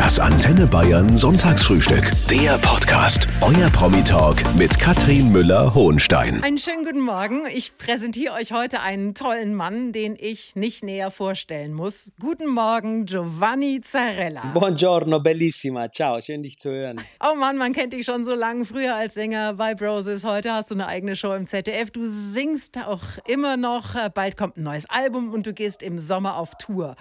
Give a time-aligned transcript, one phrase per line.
[0.00, 2.12] Das Antenne Bayern Sonntagsfrühstück.
[2.30, 3.28] Der Podcast.
[3.42, 6.42] Euer Promi-Talk mit Katrin Müller-Hohenstein.
[6.42, 7.42] Einen schönen guten Morgen.
[7.52, 12.12] Ich präsentiere euch heute einen tollen Mann, den ich nicht näher vorstellen muss.
[12.18, 14.52] Guten Morgen, Giovanni Zarella.
[14.54, 15.92] Buongiorno, bellissima.
[15.92, 16.98] Ciao, schön dich zu hören.
[17.22, 18.64] Oh Mann, man kennt dich schon so lange.
[18.64, 20.24] Früher als Sänger bei Broses.
[20.24, 21.90] Heute hast du eine eigene Show im ZDF.
[21.90, 24.08] Du singst auch immer noch.
[24.14, 26.96] Bald kommt ein neues Album und du gehst im Sommer auf Tour.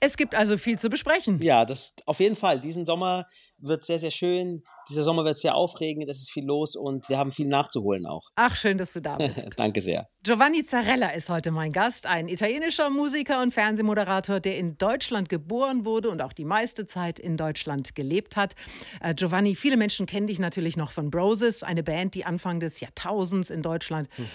[0.00, 1.42] Es gibt also viel zu besprechen.
[1.42, 2.47] Ja, das auf jeden Fall.
[2.56, 3.26] Diesen Sommer
[3.58, 4.62] wird sehr, sehr schön.
[4.88, 6.08] Dieser Sommer wird sehr aufregend.
[6.08, 8.28] Es ist viel los und wir haben viel nachzuholen auch.
[8.36, 9.50] Ach, schön, dass du da bist.
[9.56, 10.08] Danke sehr.
[10.22, 15.84] Giovanni Zarella ist heute mein Gast, ein italienischer Musiker und Fernsehmoderator, der in Deutschland geboren
[15.84, 18.54] wurde und auch die meiste Zeit in Deutschland gelebt hat.
[19.00, 22.80] Äh, Giovanni, viele Menschen kennen dich natürlich noch von Broses, eine Band, die Anfang des
[22.80, 24.26] Jahrtausends in Deutschland hm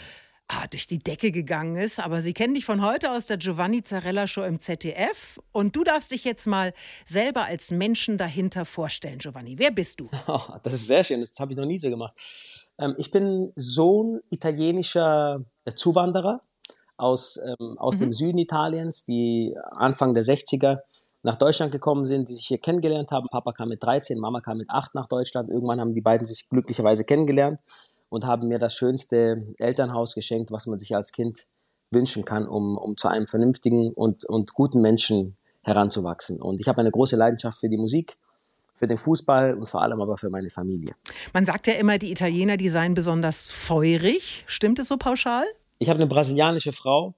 [0.47, 1.99] ah, durch die Decke gegangen ist.
[1.99, 5.39] Aber sie kennen dich von heute aus der Giovanni Zarella Show im ZDF.
[5.51, 6.73] Und du darfst dich jetzt mal
[7.05, 9.57] selber als Menschen dahinter vorstellen, Giovanni.
[9.57, 10.09] Wer bist du?
[10.27, 12.13] Oh, das ist sehr schön, das habe ich noch nie so gemacht.
[12.79, 16.41] Ähm, ich bin Sohn italienischer äh, Zuwanderer
[16.97, 17.99] aus, ähm, aus mhm.
[17.99, 20.79] dem Süden Italiens, die Anfang der 60er
[21.21, 23.27] nach Deutschland gekommen sind, die sich hier kennengelernt haben.
[23.29, 25.49] Papa kam mit 13, Mama kam mit 8 nach Deutschland.
[25.49, 27.61] Irgendwann haben die beiden sich glücklicherweise kennengelernt
[28.13, 31.47] und haben mir das schönste Elternhaus geschenkt, was man sich als Kind
[31.89, 36.39] wünschen kann, um, um zu einem vernünftigen und, und guten Menschen heranzuwachsen.
[36.39, 38.17] Und ich habe eine große Leidenschaft für die Musik,
[38.75, 40.93] für den Fußball und vor allem aber für meine Familie.
[41.33, 44.43] Man sagt ja immer, die Italiener, die seien besonders feurig.
[44.45, 45.45] Stimmt es so pauschal?
[45.79, 47.15] Ich habe eine brasilianische Frau.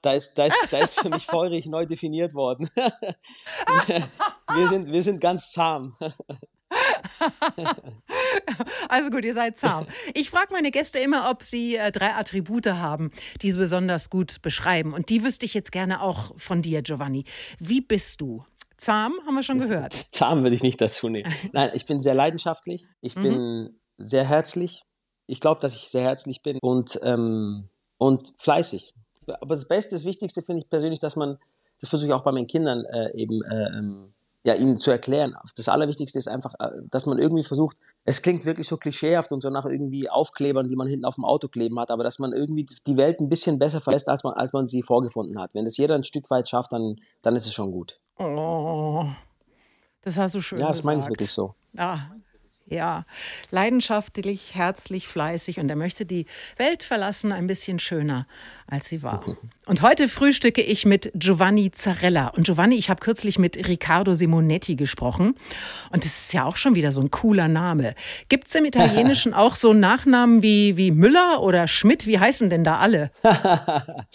[0.00, 2.70] Da ist, da, ist, da ist für mich feurig neu definiert worden.
[4.54, 5.94] wir, sind, wir sind ganz zahm.
[8.88, 9.86] also gut, ihr seid zahm.
[10.14, 13.10] Ich frage meine Gäste immer, ob sie äh, drei Attribute haben,
[13.42, 14.92] die sie besonders gut beschreiben.
[14.92, 17.24] Und die wüsste ich jetzt gerne auch von dir, Giovanni.
[17.58, 18.44] Wie bist du?
[18.76, 19.92] Zahm, haben wir schon gehört.
[20.12, 21.32] Zahm würde ich nicht dazu nehmen.
[21.52, 22.86] Nein, ich bin sehr leidenschaftlich.
[23.00, 23.22] Ich mhm.
[23.22, 24.82] bin sehr herzlich.
[25.26, 28.94] Ich glaube, dass ich sehr herzlich bin und, ähm, und fleißig.
[29.40, 31.38] Aber das Beste, das Wichtigste finde ich persönlich, dass man,
[31.80, 34.14] das versuche ich auch bei meinen Kindern äh, eben äh, ähm,
[34.44, 35.34] ja, ihnen zu erklären.
[35.56, 39.40] Das Allerwichtigste ist einfach, äh, dass man irgendwie versucht, es klingt wirklich so klischeehaft und
[39.40, 42.32] so nach irgendwie Aufklebern, die man hinten auf dem Auto kleben hat, aber dass man
[42.32, 45.50] irgendwie die Welt ein bisschen besser verlässt, als man, als man sie vorgefunden hat.
[45.54, 48.00] Wenn das jeder ein Stück weit schafft, dann, dann ist es schon gut.
[48.18, 49.04] Oh,
[50.02, 50.86] das hast du schön Ja, das gesagt.
[50.86, 51.54] meine ich wirklich so.
[51.76, 52.00] Ah,
[52.70, 53.04] ja,
[53.50, 58.26] leidenschaftlich, herzlich, fleißig und er möchte die Welt verlassen ein bisschen schöner,
[58.66, 59.24] als sie war.
[59.66, 62.28] Und heute frühstücke ich mit Giovanni Zarella.
[62.28, 65.34] Und Giovanni, ich habe kürzlich mit Riccardo Simonetti gesprochen
[65.90, 67.94] und das ist ja auch schon wieder so ein cooler Name.
[68.28, 72.06] Gibt es im Italienischen auch so Nachnamen wie, wie Müller oder Schmidt?
[72.06, 73.10] Wie heißen denn da alle?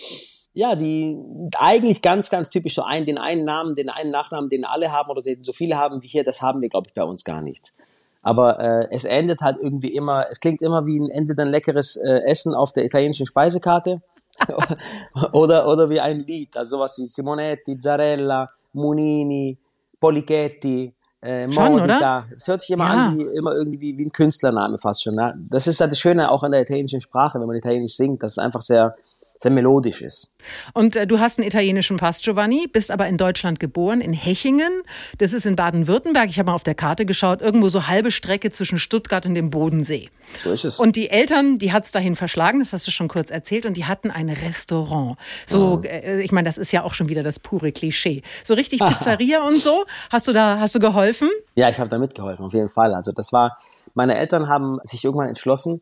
[0.53, 1.17] ja, die
[1.57, 5.09] eigentlich ganz, ganz typisch so ein, den einen Namen, den einen Nachnamen, den alle haben
[5.09, 7.41] oder den so viele haben wie hier, das haben wir, glaube ich, bei uns gar
[7.41, 7.73] nicht.
[8.23, 11.97] Aber äh, es endet halt irgendwie immer, es klingt immer wie ein entweder ein leckeres
[11.97, 14.01] äh, Essen auf der italienischen Speisekarte
[15.33, 19.57] oder, oder wie ein Lied, also sowas wie Simonetti, Zarella, Munini,
[19.99, 22.25] Polichetti, äh, Modica.
[22.31, 23.07] Das hört sich immer ja.
[23.07, 25.15] an wie immer irgendwie wie ein Künstlername fast schon.
[25.15, 25.33] Ne?
[25.49, 28.33] Das ist halt das Schöne auch an der italienischen Sprache, wenn man italienisch singt, dass
[28.33, 28.95] es einfach sehr
[29.43, 30.33] sehr melodisch ist.
[30.73, 34.81] Und äh, du hast einen italienischen Pass, Giovanni, bist aber in Deutschland geboren, in Hechingen.
[35.19, 36.29] Das ist in Baden-Württemberg.
[36.29, 39.49] Ich habe mal auf der Karte geschaut, irgendwo so halbe Strecke zwischen Stuttgart und dem
[39.49, 40.09] Bodensee.
[40.43, 40.79] So ist es.
[40.79, 43.77] Und die Eltern, die hat es dahin verschlagen, das hast du schon kurz erzählt, und
[43.77, 45.17] die hatten ein Restaurant.
[45.45, 45.85] So, oh.
[45.85, 48.23] äh, ich meine, das ist ja auch schon wieder das pure Klischee.
[48.43, 49.85] So richtig Pizzeria und so.
[50.09, 51.29] Hast du da, hast du geholfen?
[51.55, 52.93] Ja, ich habe da mitgeholfen, auf jeden Fall.
[52.93, 53.57] Also das war,
[53.93, 55.81] meine Eltern haben sich irgendwann entschlossen,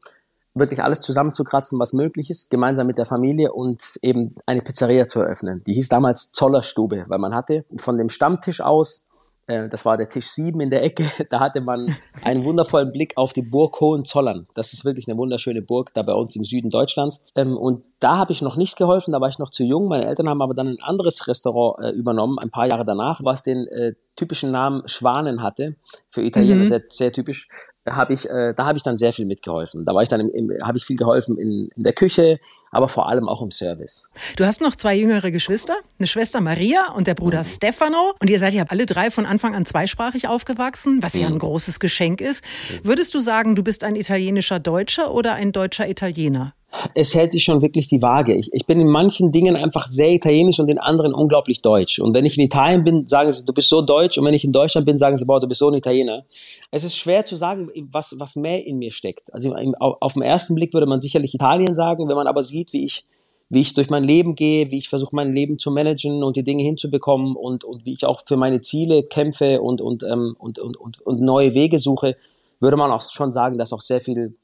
[0.53, 5.21] wirklich alles zusammenzukratzen, was möglich ist, gemeinsam mit der Familie und eben eine Pizzeria zu
[5.21, 5.63] eröffnen.
[5.65, 9.05] Die hieß damals Zollerstube, weil man hatte von dem Stammtisch aus,
[9.51, 13.13] äh, das war der Tisch 7 in der Ecke, da hatte man einen wundervollen Blick
[13.17, 14.47] auf die Burg Hohenzollern.
[14.55, 17.23] Das ist wirklich eine wunderschöne Burg da bei uns im Süden Deutschlands.
[17.35, 19.87] Ähm, und da habe ich noch nicht geholfen, da war ich noch zu jung.
[19.87, 23.43] Meine Eltern haben aber dann ein anderes Restaurant äh, übernommen, ein paar Jahre danach, was
[23.43, 25.75] den äh, typischen Namen Schwanen hatte,
[26.09, 26.65] für Italiener mhm.
[26.65, 27.47] sehr, sehr typisch
[27.89, 29.85] habe ich, äh, da habe ich dann sehr viel mitgeholfen.
[29.85, 32.39] Da war ich dann, im, im, habe ich viel geholfen in, in der Küche,
[32.71, 34.09] aber vor allem auch im Service.
[34.37, 37.45] Du hast noch zwei jüngere Geschwister, eine Schwester Maria und der Bruder mhm.
[37.45, 38.13] Stefano.
[38.19, 41.39] Und ihr seid ja alle drei von Anfang an zweisprachig aufgewachsen, was ja ein mhm.
[41.39, 42.43] großes Geschenk ist.
[42.43, 42.87] Mhm.
[42.87, 46.53] Würdest du sagen, du bist ein italienischer Deutscher oder ein deutscher Italiener?
[46.93, 48.33] Es hält sich schon wirklich die Waage.
[48.33, 51.99] Ich, ich bin in manchen Dingen einfach sehr italienisch und in anderen unglaublich deutsch.
[51.99, 54.17] Und wenn ich in Italien bin, sagen sie, du bist so deutsch.
[54.17, 56.25] Und wenn ich in Deutschland bin, sagen sie, boah, du bist so ein Italiener.
[56.71, 59.33] Es ist schwer zu sagen, was, was mehr in mir steckt.
[59.33, 62.07] Also auf den ersten Blick würde man sicherlich Italien sagen.
[62.07, 63.05] Wenn man aber sieht, wie ich
[63.53, 66.43] wie ich durch mein Leben gehe, wie ich versuche, mein Leben zu managen und die
[66.43, 70.57] Dinge hinzubekommen und, und wie ich auch für meine Ziele kämpfe und, und, ähm, und,
[70.57, 72.15] und, und, und neue Wege suche,
[72.61, 74.35] würde man auch schon sagen, dass auch sehr viel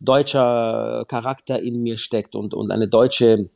[0.00, 3.50] deutscher Charakter in mir steckt und, und eine deutsche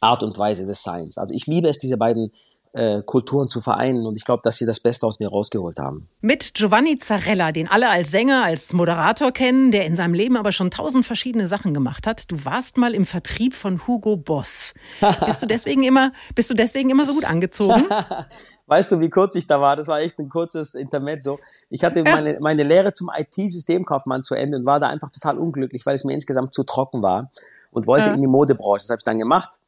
[0.00, 1.18] Art und Weise des Seins.
[1.18, 2.32] Also ich liebe es, diese beiden
[2.72, 4.06] äh, Kulturen zu vereinen.
[4.06, 6.08] Und ich glaube, dass sie das Beste aus mir rausgeholt haben.
[6.20, 10.52] Mit Giovanni Zarella, den alle als Sänger, als Moderator kennen, der in seinem Leben aber
[10.52, 12.30] schon tausend verschiedene Sachen gemacht hat.
[12.30, 14.74] Du warst mal im Vertrieb von Hugo Boss.
[15.26, 17.84] bist du deswegen immer, bist du deswegen immer so gut angezogen?
[18.70, 19.76] weißt du, wie kurz ich da war?
[19.76, 21.40] Das war echt ein kurzes Intermezzo.
[21.68, 25.84] Ich hatte meine, meine Lehre zum IT-Systemkaufmann zu Ende und war da einfach total unglücklich,
[25.84, 27.30] weil es mir insgesamt zu trocken war
[27.72, 28.14] und wollte ja.
[28.14, 28.84] in die Modebranche.
[28.84, 29.58] Das habe ich dann gemacht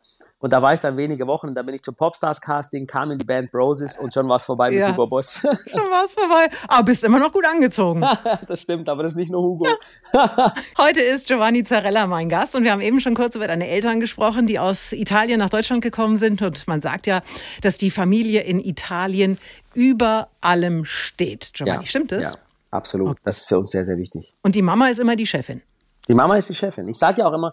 [0.43, 3.19] und da war ich dann wenige Wochen und da bin ich zum Popstars-Casting, kam in
[3.19, 4.89] die Band Broses und schon war es vorbei ja.
[4.89, 5.35] mit Hugo Boss.
[5.71, 6.49] Schon war es vorbei.
[6.67, 8.01] Aber bist immer noch gut angezogen.
[8.49, 9.69] das stimmt, aber das ist nicht nur Hugo.
[10.79, 14.01] Heute ist Giovanni Zarella mein Gast und wir haben eben schon kurz über deine Eltern
[14.01, 16.43] gesprochen, die aus Italien nach Deutschland gekommen sind.
[16.43, 17.23] Und man sagt ja,
[17.61, 19.39] dass die Familie in Italien
[19.75, 21.53] über allem steht.
[21.55, 22.35] Giovanni, ja, stimmt das?
[22.35, 22.39] Ja,
[22.73, 23.11] absolut.
[23.11, 23.21] Okay.
[23.23, 24.35] Das ist für uns sehr, sehr wichtig.
[24.43, 25.63] Und die Mama ist immer die Chefin.
[26.09, 26.89] Die Mama ist die Chefin.
[26.89, 27.53] Ich sage ja auch immer,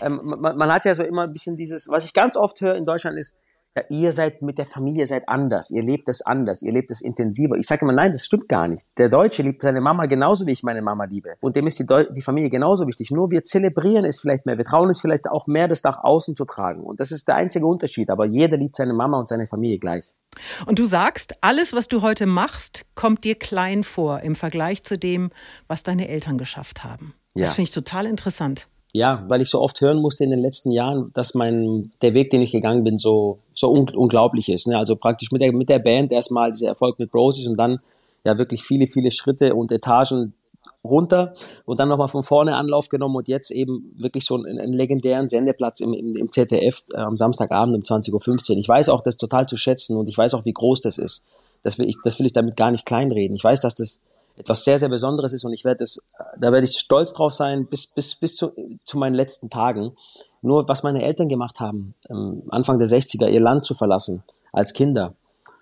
[0.00, 2.76] ähm, man, man, hat ja so immer ein bisschen dieses, was ich ganz oft höre
[2.76, 3.36] in Deutschland ist,
[3.76, 7.00] ja, ihr seid mit der Familie seid anders, ihr lebt es anders, ihr lebt es
[7.00, 7.56] intensiver.
[7.56, 8.88] Ich sage immer, nein, das stimmt gar nicht.
[8.98, 11.34] Der Deutsche liebt seine Mama genauso, wie ich meine Mama liebe.
[11.40, 13.12] Und dem ist die, Deu die Familie genauso wichtig.
[13.12, 16.34] Nur wir zelebrieren es vielleicht mehr, wir trauen es vielleicht auch mehr, das nach außen
[16.34, 16.82] zu tragen.
[16.82, 18.10] Und das ist der einzige Unterschied.
[18.10, 20.14] Aber jeder liebt seine Mama und seine Familie gleich.
[20.66, 24.98] Und du sagst, alles, was du heute machst, kommt dir klein vor im Vergleich zu
[24.98, 25.30] dem,
[25.68, 27.14] was deine Eltern geschafft haben.
[27.34, 27.44] Ja.
[27.44, 28.66] Das finde ich total interessant.
[28.92, 32.30] Ja, weil ich so oft hören musste in den letzten Jahren, dass mein, der Weg,
[32.30, 34.66] den ich gegangen bin, so, so un unglaublich ist.
[34.66, 34.76] Ne?
[34.76, 37.78] Also praktisch mit der, mit der Band erstmal dieser Erfolg mit Broses und dann
[38.24, 40.34] ja wirklich viele, viele Schritte und Etagen
[40.82, 41.34] runter
[41.66, 45.28] und dann nochmal von vorne Anlauf genommen und jetzt eben wirklich so einen, einen legendären
[45.28, 48.58] Sendeplatz im, im, im ZDF äh, am Samstagabend um 20.15 Uhr.
[48.58, 51.24] Ich weiß auch das total zu schätzen und ich weiß auch, wie groß das ist.
[51.62, 53.36] Das will ich, das will ich damit gar nicht kleinreden.
[53.36, 54.02] Ich weiß, dass das
[54.40, 56.06] etwas sehr, sehr Besonderes ist und ich werde es,
[56.38, 58.52] da werde ich stolz drauf sein bis, bis, bis zu,
[58.84, 59.92] zu meinen letzten Tagen.
[60.42, 64.22] Nur was meine Eltern gemacht haben, ähm, Anfang der 60er, ihr Land zu verlassen
[64.52, 65.14] als Kinder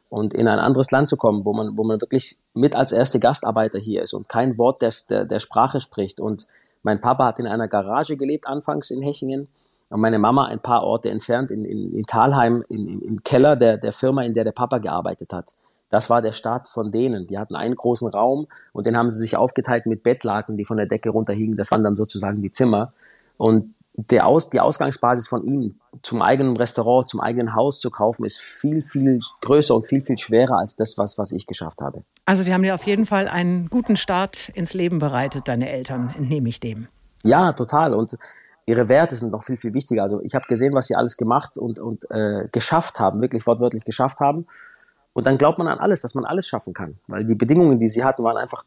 [0.09, 3.21] und in ein anderes Land zu kommen, wo man, wo man wirklich mit als erste
[3.21, 6.21] Gastarbeiter hier ist und kein Wort der, der, der Sprache spricht.
[6.21, 6.47] Und
[6.83, 9.49] mein Papa hat in einer Garage gelebt, anfangs in Hechingen,
[9.91, 13.79] und meine Mama ein paar Orte entfernt in, in, in Talheim, in, im Keller der,
[13.79, 15.55] der Firma, in der der Papa gearbeitet hat.
[15.91, 17.27] Das war der Start von denen.
[17.27, 20.77] Die hatten einen großen Raum und den haben sie sich aufgeteilt mit Bettlaken, die von
[20.77, 21.57] der Decke runterhingen.
[21.57, 22.93] Das waren dann sozusagen die Zimmer.
[23.37, 28.25] Und der Aus, die Ausgangsbasis von ihnen zum eigenen Restaurant, zum eigenen Haus zu kaufen,
[28.25, 32.05] ist viel, viel größer und viel, viel schwerer als das, was, was ich geschafft habe.
[32.25, 36.15] Also die haben dir auf jeden Fall einen guten Start ins Leben bereitet, deine Eltern,
[36.17, 36.87] entnehme ich dem.
[37.25, 37.93] Ja, total.
[37.93, 38.17] Und
[38.67, 40.03] ihre Werte sind noch viel, viel wichtiger.
[40.03, 43.85] Also ich habe gesehen, was sie alles gemacht und, und äh, geschafft haben, wirklich wortwörtlich
[43.85, 44.47] geschafft haben.
[45.19, 46.97] Und dann glaubt man an alles, dass man alles schaffen kann.
[47.09, 48.65] Weil die Bedingungen, die sie hatten, waren einfach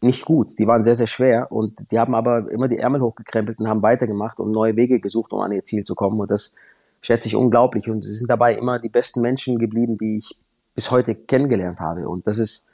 [0.00, 0.58] nicht gut.
[0.58, 1.52] Die waren sehr, sehr schwer.
[1.52, 5.32] Und die haben aber immer die Ärmel hochgekrempelt und haben weitergemacht und neue Wege gesucht,
[5.32, 6.18] um an ihr Ziel zu kommen.
[6.18, 6.56] Und das
[7.00, 7.88] schätze ich unglaublich.
[7.88, 10.36] Und sie sind dabei immer die besten Menschen geblieben, die ich
[10.74, 12.08] bis heute kennengelernt habe.
[12.08, 12.66] Und das ist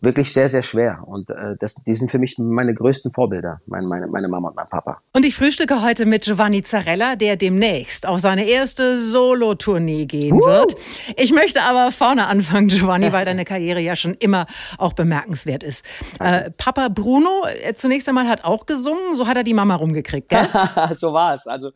[0.00, 1.02] wirklich sehr, sehr schwer.
[1.06, 4.56] Und äh, das, die sind für mich meine größten Vorbilder, meine, meine, meine Mama und
[4.56, 4.98] mein Papa.
[5.12, 10.46] Und ich frühstücke heute mit Giovanni Zarella, der demnächst auf seine erste Solo-Tournee gehen uh.
[10.46, 10.76] wird.
[11.16, 14.46] Ich möchte aber vorne anfangen, Giovanni, weil deine Karriere ja schon immer
[14.78, 15.84] auch bemerkenswert ist.
[16.20, 20.28] Äh, Papa Bruno äh, zunächst einmal hat auch gesungen, so hat er die Mama rumgekriegt,
[20.28, 20.48] gell?
[20.94, 21.46] so war es.
[21.46, 21.70] Also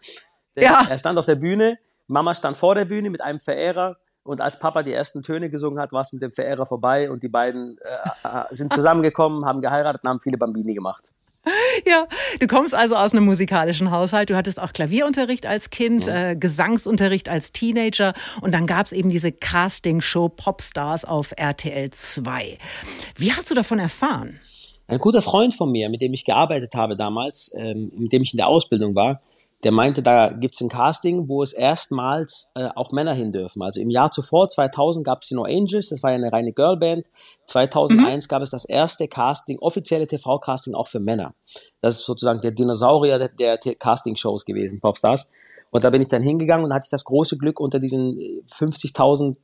[0.57, 0.87] der, ja.
[0.89, 4.59] er stand auf der Bühne, Mama stand vor der Bühne mit einem Verehrer und als
[4.59, 7.79] Papa die ersten Töne gesungen hat, war es mit dem Verehrer vorbei und die beiden
[7.79, 11.13] äh, äh, sind zusammengekommen, haben geheiratet und haben viele Bambini gemacht.
[11.87, 12.07] Ja,
[12.39, 14.29] du kommst also aus einem musikalischen Haushalt.
[14.29, 16.31] Du hattest auch Klavierunterricht als Kind, ja.
[16.31, 18.13] äh, Gesangsunterricht als Teenager
[18.43, 22.59] und dann gab es eben diese Castingshow Popstars auf RTL 2.
[23.17, 24.41] Wie hast du davon erfahren?
[24.89, 28.35] Ein guter Freund von mir, mit dem ich gearbeitet habe damals, ähm, mit dem ich
[28.35, 29.23] in der Ausbildung war,
[29.63, 33.63] der meinte, da gibt's ein Casting, wo es erstmals äh, auch Männer hin dürfen.
[33.63, 36.53] Also im Jahr zuvor, 2000, gab es die No Angels, das war ja eine reine
[36.53, 37.07] Girlband.
[37.47, 38.29] 2001 mhm.
[38.29, 41.35] gab es das erste Casting, offizielle TV-Casting auch für Männer.
[41.83, 45.31] Das ist sozusagen der Dinosaurier der, der Casting-Shows gewesen, Popstars.
[45.71, 49.37] Und da bin ich dann hingegangen und hatte ich das große Glück, unter diesen 50.000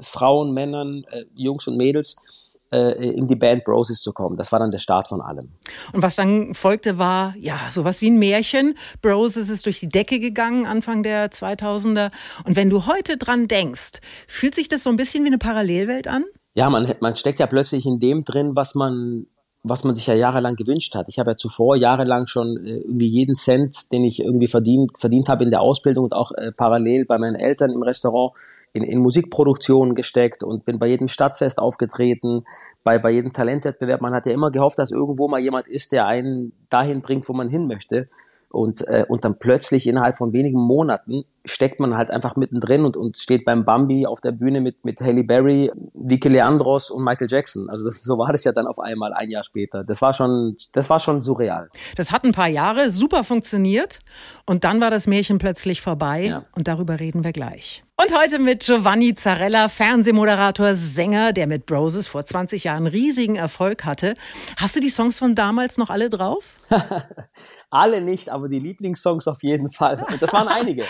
[0.00, 2.16] Frauen, Männern, äh, Jungs und Mädels
[2.53, 4.36] äh, in die Band Broses zu kommen.
[4.36, 5.50] Das war dann der Start von allem.
[5.92, 8.74] Und was dann folgte, war ja sowas wie ein Märchen.
[9.02, 12.10] Broses ist durch die Decke gegangen Anfang der 2000er.
[12.44, 16.08] Und wenn du heute dran denkst, fühlt sich das so ein bisschen wie eine Parallelwelt
[16.08, 16.24] an?
[16.54, 19.26] Ja, man, man steckt ja plötzlich in dem drin, was man
[19.66, 21.06] was man sich ja jahrelang gewünscht hat.
[21.08, 25.28] Ich habe ja zuvor jahrelang schon äh, irgendwie jeden Cent, den ich irgendwie verdient, verdient
[25.30, 28.34] habe in der Ausbildung und auch äh, parallel bei meinen Eltern im Restaurant
[28.74, 32.44] in, in Musikproduktionen gesteckt und bin bei jedem Stadtfest aufgetreten,
[32.82, 34.00] bei, bei jedem Talentwettbewerb.
[34.00, 37.32] Man hat ja immer gehofft, dass irgendwo mal jemand ist, der einen dahin bringt, wo
[37.32, 38.08] man hin möchte.
[38.50, 42.96] Und, äh, und dann plötzlich innerhalb von wenigen Monaten steckt man halt einfach mittendrin und,
[42.96, 47.28] und steht beim Bambi auf der Bühne mit, mit Halle Berry, Vicky Leandros und Michael
[47.30, 47.68] Jackson.
[47.68, 49.84] Also das, so war das ja dann auf einmal ein Jahr später.
[49.84, 51.68] Das war schon, das war schon surreal.
[51.96, 53.98] Das hat ein paar Jahre super funktioniert
[54.46, 56.44] und dann war das Märchen plötzlich vorbei ja.
[56.52, 57.84] und darüber reden wir gleich.
[57.96, 63.84] Und heute mit Giovanni Zarella, Fernsehmoderator, Sänger, der mit Broses vor 20 Jahren riesigen Erfolg
[63.84, 64.14] hatte.
[64.56, 66.44] Hast du die Songs von damals noch alle drauf?
[67.70, 70.04] alle nicht, aber die Lieblingssongs auf jeden Fall.
[70.10, 70.84] Und das waren einige.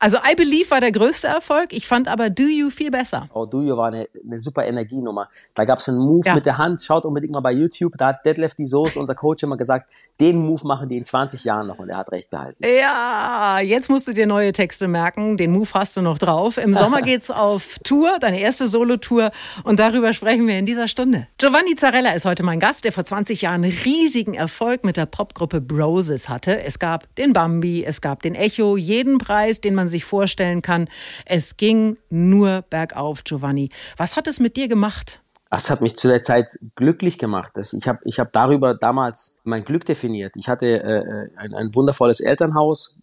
[0.00, 1.72] Also I Believe war der größte Erfolg.
[1.72, 3.28] Ich fand aber Do You viel besser.
[3.34, 5.28] Oh, Do You war eine, eine super Energienummer.
[5.54, 6.36] Da gab es einen Move ja.
[6.36, 6.80] mit der Hand.
[6.80, 7.94] Schaut unbedingt mal bei YouTube.
[7.98, 9.90] Da hat Deadlift die Soße, unser Coach, immer gesagt,
[10.20, 11.80] den Move machen die in 20 Jahren noch.
[11.80, 12.62] Und er hat recht behalten.
[12.64, 15.36] Ja, jetzt musst du dir neue Texte merken.
[15.36, 16.58] Den Move hast du noch drauf.
[16.58, 19.32] Im Sommer geht's auf Tour, deine erste Solo-Tour.
[19.64, 21.26] Und darüber sprechen wir in dieser Stunde.
[21.38, 25.60] Giovanni Zarella ist heute mein Gast, der vor 20 Jahren riesigen Erfolg mit der Popgruppe
[25.60, 26.62] Broses hatte.
[26.62, 30.88] Es gab den Bambi, es gab den Echo, jeden Preis, den man sich vorstellen kann.
[31.24, 33.70] Es ging nur bergauf, Giovanni.
[33.96, 35.20] Was hat es mit dir gemacht?
[35.50, 37.52] Es hat mich zu der Zeit glücklich gemacht.
[37.56, 40.34] Ich habe ich hab darüber damals mein Glück definiert.
[40.36, 42.98] Ich hatte äh, äh, ein, ein wundervolles Elternhaus,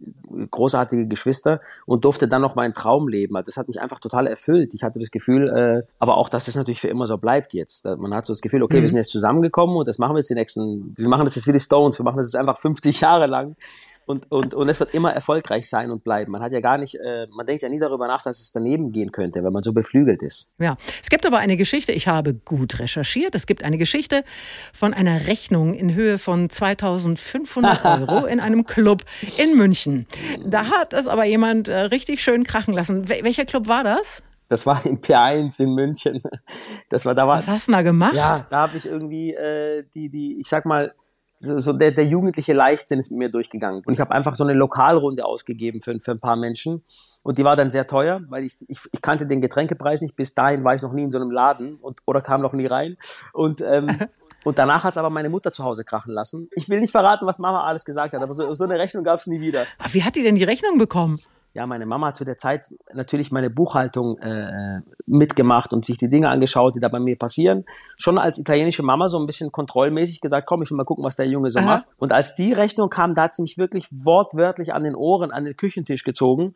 [0.52, 3.36] großartige Geschwister und durfte dann noch meinen Traum leben.
[3.44, 4.76] Das hat mich einfach total erfüllt.
[4.76, 7.86] Ich hatte das Gefühl, äh, aber auch, dass es natürlich für immer so bleibt jetzt.
[7.86, 8.82] Man hat so das Gefühl, okay, mhm.
[8.82, 11.48] wir sind jetzt zusammengekommen und das machen wir jetzt die nächsten, wir machen das jetzt
[11.48, 13.56] wie die Stones, wir machen das jetzt einfach 50 Jahre lang
[14.06, 16.32] und, und, und es wird immer erfolgreich sein und bleiben.
[16.32, 18.92] Man hat ja gar nicht, äh, man denkt ja nie darüber nach, dass es daneben
[18.92, 20.52] gehen könnte, wenn man so beflügelt ist.
[20.60, 24.24] Ja, es gibt aber eine Geschichte, ich habe gut recherchiert, es gibt eine Geschichte
[24.74, 29.04] von einer Rechnung in Höhe von 2500 Euro in einem Club
[29.38, 30.06] in München.
[30.46, 33.10] Da hat es aber jemand äh, richtig schön krachen lassen.
[33.10, 34.22] Wel welcher Club war das?
[34.48, 36.22] Das war im P1 in München.
[36.90, 38.14] Das war, da war, Was hast du da gemacht?
[38.14, 40.94] Ja, da habe ich irgendwie äh, die, die, ich sag mal,
[41.40, 43.84] so, so der, der jugendliche Leichtsinn ist mit mir durchgegangen.
[43.86, 46.84] Und ich habe einfach so eine Lokalrunde ausgegeben für, für ein paar Menschen.
[47.24, 50.16] Und die war dann sehr teuer, weil ich, ich, ich kannte den Getränkepreis nicht.
[50.16, 52.68] Bis dahin war ich noch nie in so einem Laden und, oder kam noch nie
[52.68, 52.98] rein.
[53.34, 53.88] Und, ähm,
[54.44, 56.50] und danach hat es aber meine Mutter zu Hause krachen lassen.
[56.56, 59.20] Ich will nicht verraten, was Mama alles gesagt hat, aber so, so eine Rechnung gab
[59.20, 59.66] es nie wieder.
[59.92, 61.20] wie hat die denn die Rechnung bekommen?
[61.56, 66.10] Ja, meine Mama hat zu der Zeit natürlich meine Buchhaltung äh, mitgemacht und sich die
[66.10, 67.64] Dinge angeschaut, die da bei mir passieren.
[67.96, 71.16] Schon als italienische Mama so ein bisschen kontrollmäßig gesagt, komm, ich will mal gucken, was
[71.16, 71.66] der Junge so Aha.
[71.66, 71.86] macht.
[71.98, 75.46] Und als die Rechnung kam, da hat sie mich wirklich wortwörtlich an den Ohren, an
[75.46, 76.56] den Küchentisch gezogen.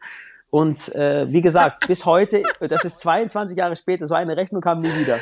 [0.50, 4.82] Und äh, wie gesagt, bis heute, das ist 22 Jahre später, so eine Rechnung kam
[4.82, 5.18] nie wieder.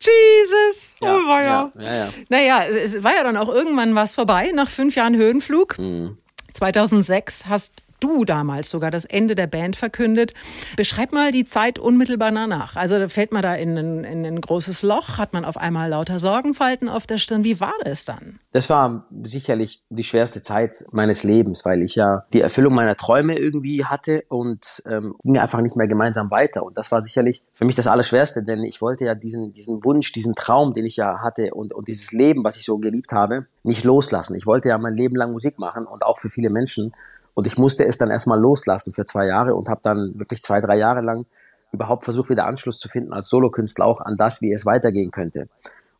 [0.00, 0.94] Jesus!
[1.00, 1.72] Ja, oh, war ja.
[1.74, 2.08] Ja, ja, ja.
[2.28, 5.76] Naja, es war ja dann auch irgendwann was vorbei, nach fünf Jahren Höhenflug.
[5.76, 6.18] Mhm.
[6.52, 10.34] 2006 hast du damals sogar das Ende der Band verkündet.
[10.76, 12.76] Beschreib mal die Zeit unmittelbar danach.
[12.76, 16.18] Also fällt man da in ein, in ein großes Loch, hat man auf einmal lauter
[16.18, 17.44] Sorgenfalten auf der Stirn.
[17.44, 18.38] Wie war das dann?
[18.52, 23.38] Das war sicherlich die schwerste Zeit meines Lebens, weil ich ja die Erfüllung meiner Träume
[23.38, 26.62] irgendwie hatte und ähm, ging einfach nicht mehr gemeinsam weiter.
[26.62, 30.12] Und das war sicherlich für mich das Allerschwerste, denn ich wollte ja diesen, diesen Wunsch,
[30.12, 33.46] diesen Traum, den ich ja hatte und, und dieses Leben, was ich so geliebt habe,
[33.62, 34.36] nicht loslassen.
[34.36, 36.92] Ich wollte ja mein Leben lang Musik machen und auch für viele Menschen.
[37.36, 40.62] Und ich musste es dann erstmal loslassen für zwei Jahre und habe dann wirklich zwei,
[40.62, 41.26] drei Jahre lang
[41.70, 45.46] überhaupt versucht, wieder Anschluss zu finden als Solokünstler auch an das, wie es weitergehen könnte.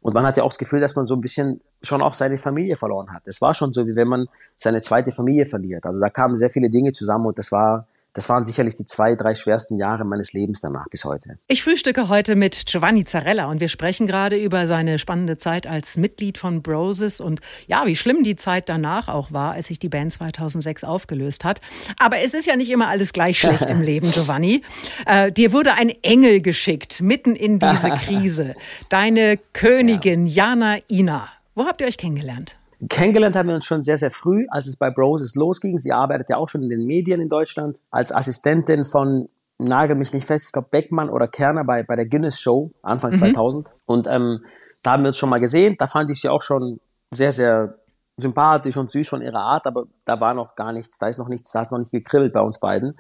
[0.01, 2.39] Und man hat ja auch das Gefühl, dass man so ein bisschen schon auch seine
[2.39, 3.23] Familie verloren hat.
[3.27, 5.85] Es war schon so, wie wenn man seine zweite Familie verliert.
[5.85, 9.15] Also da kamen sehr viele Dinge zusammen und das war das waren sicherlich die zwei,
[9.15, 11.39] drei schwersten Jahre meines Lebens danach bis heute.
[11.49, 15.99] Ich frühstücke heute mit Giovanni Zarella und wir sprechen gerade über seine spannende Zeit als
[15.99, 19.91] Mitglied von Broses und ja, wie schlimm die Zeit danach auch war, als sich die
[19.91, 21.61] Band 2006 aufgelöst hat.
[21.99, 24.63] Aber es ist ja nicht immer alles gleich schlecht im Leben, Giovanni.
[25.05, 28.55] Äh, dir wurde ein Engel geschickt, mitten in diese Krise.
[28.89, 30.47] Deine Königin ja.
[30.47, 31.29] Jana Ina.
[31.55, 32.57] Wo habt ihr euch kennengelernt?
[32.89, 35.79] Kennengelernt haben wir uns schon sehr, sehr früh, als es bei Broses losging.
[35.79, 39.29] Sie arbeitet ja auch schon in den Medien in Deutschland als Assistentin von,
[39.59, 43.13] nagel mich nicht fest, ich glaube Beckmann oder Kerner bei, bei der Guinness Show Anfang
[43.13, 43.35] mhm.
[43.35, 43.67] 2000.
[43.87, 44.45] Und ähm,
[44.83, 45.77] da haben wir uns schon mal gesehen.
[45.79, 46.81] Da fand ich sie auch schon
[47.11, 47.79] sehr, sehr
[48.19, 51.29] sympathisch und süß von ihrer Art, aber da war noch gar nichts, da ist noch
[51.29, 52.97] nichts, da ist noch nicht gekribbelt bei uns beiden.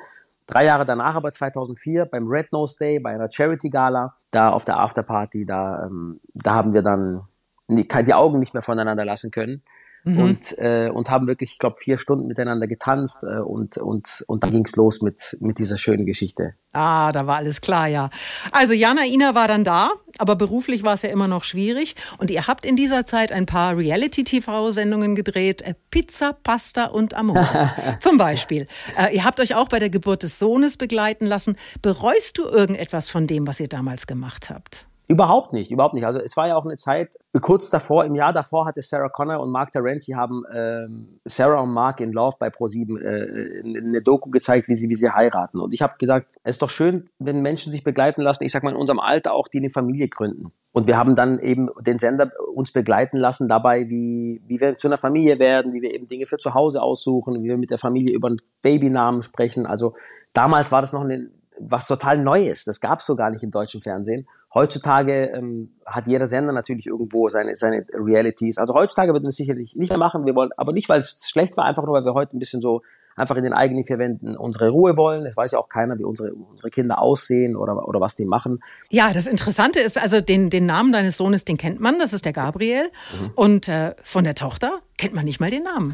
[0.46, 4.64] Drei Jahre danach, aber 2004, beim Red Nose Day, bei einer Charity Gala, da auf
[4.64, 7.22] der Afterparty, da, ähm, da haben wir dann
[7.68, 9.62] die Augen nicht mehr voneinander lassen können.
[10.06, 10.20] Mhm.
[10.20, 14.44] Und, äh, und haben wirklich, ich glaube, vier Stunden miteinander getanzt äh, und, und, und
[14.44, 16.54] dann ging's los mit, mit dieser schönen Geschichte.
[16.72, 18.10] Ah, da war alles klar, ja.
[18.52, 19.90] Also Jana Ina war dann da.
[20.18, 21.96] aber beruflich war es ja immer noch schwierig.
[22.18, 27.72] Und ihr habt in dieser Zeit ein paar Reality-TV-Sendungen gedreht, äh, Pizza, Pasta und Amore
[28.00, 28.68] zum Beispiel.
[28.96, 31.56] Äh, ihr habt euch auch bei der Geburt des Sohnes begleiten lassen.
[31.82, 34.85] Bereust du irgendetwas von dem, was ihr damals gemacht habt?
[35.08, 36.04] Überhaupt nicht, überhaupt nicht.
[36.04, 39.38] Also es war ja auch eine Zeit, kurz davor, im Jahr davor hatte Sarah Connor
[39.40, 44.30] und Mark Terenzi haben ähm, Sarah und Mark in Love bei ProSieben äh, eine Doku
[44.30, 45.60] gezeigt, wie sie, wie sie heiraten.
[45.60, 48.64] Und ich habe gesagt, es ist doch schön, wenn Menschen sich begleiten lassen, ich sag
[48.64, 50.50] mal in unserem Alter auch, die eine Familie gründen.
[50.72, 54.88] Und wir haben dann eben den Sender uns begleiten lassen dabei, wie, wie wir zu
[54.88, 57.78] einer Familie werden, wie wir eben Dinge für zu Hause aussuchen, wie wir mit der
[57.78, 59.66] Familie über einen Babynamen sprechen.
[59.66, 59.94] Also
[60.32, 62.64] damals war das noch eine, was total Neues.
[62.64, 64.28] Das gab es so gar nicht im deutschen Fernsehen.
[64.54, 68.58] Heutzutage ähm, hat jeder Sender natürlich irgendwo seine, seine Realities.
[68.58, 70.26] Also heutzutage wird man es sicherlich nicht mehr machen.
[70.26, 72.60] Wir wollen, aber nicht, weil es schlecht war, einfach nur, weil wir heute ein bisschen
[72.60, 72.82] so
[73.16, 75.24] einfach in den eigenen vier Wänden unsere Ruhe wollen.
[75.26, 78.60] Es weiß ja auch keiner, wie unsere, unsere Kinder aussehen oder, oder was die machen.
[78.90, 82.26] Ja, das Interessante ist, also den, den Namen deines Sohnes, den kennt man, das ist
[82.26, 82.84] der Gabriel.
[83.18, 83.30] Mhm.
[83.34, 85.92] Und äh, von der Tochter kennt man nicht mal den Namen.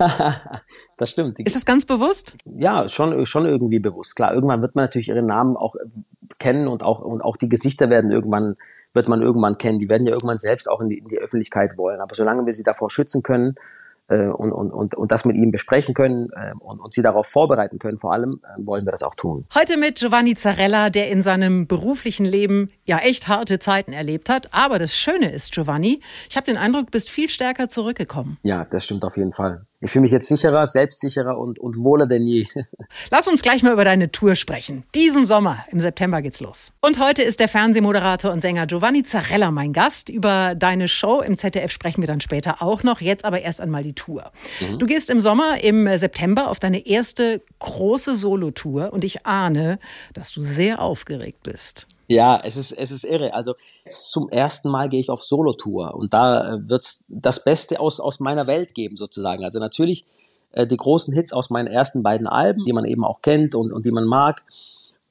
[0.97, 1.39] das stimmt.
[1.39, 2.37] Ist das ganz bewusst?
[2.45, 4.17] Ja, schon, schon irgendwie bewusst.
[4.17, 5.79] Klar, irgendwann wird man natürlich ihren Namen auch äh,
[6.39, 8.57] kennen und auch, und auch die Gesichter werden irgendwann
[8.95, 9.79] wird man irgendwann kennen.
[9.79, 12.01] Die werden ja irgendwann selbst auch in die, in die Öffentlichkeit wollen.
[12.01, 13.55] Aber solange wir sie davor schützen können,
[14.09, 17.27] äh, und, und, und, und das mit ihm besprechen können äh, und, und sie darauf
[17.27, 19.47] vorbereiten können, vor allem äh, wollen wir das auch tun.
[19.55, 24.53] Heute mit Giovanni Zarella, der in seinem beruflichen Leben ja echt harte Zeiten erlebt hat.
[24.53, 28.39] Aber das Schöne ist, Giovanni, ich habe den Eindruck, du bist viel stärker zurückgekommen.
[28.43, 29.67] Ja, das stimmt auf jeden Fall.
[29.85, 32.47] Ich fühle mich jetzt sicherer, selbstsicherer und, und wohler denn je.
[33.11, 34.85] Lass uns gleich mal über deine Tour sprechen.
[34.95, 36.73] Diesen Sommer, im September geht's los.
[36.81, 40.09] Und heute ist der Fernsehmoderator und Sänger Giovanni Zarella mein Gast.
[40.09, 43.01] Über deine Show im ZDF sprechen wir dann später auch noch.
[43.01, 44.31] Jetzt aber erst einmal die Tour.
[44.61, 44.79] Mhm.
[44.79, 49.81] Du gehst im Sommer, im September, auf deine erste große Solotour und ich ahne,
[50.15, 51.89] dass du sehr aufgeregt bist.
[52.13, 53.35] Ja, es ist, es ist irre.
[53.35, 53.55] Also
[53.89, 58.21] zum ersten Mal gehe ich auf Solo-Tour und da äh, wird's das Beste aus, aus
[58.21, 59.45] meiner Welt geben sozusagen.
[59.45, 60.05] Also natürlich
[60.53, 63.73] äh, die großen Hits aus meinen ersten beiden Alben, die man eben auch kennt und,
[63.73, 64.45] und die man mag.